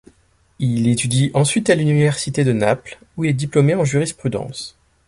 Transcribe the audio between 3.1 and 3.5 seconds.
où il est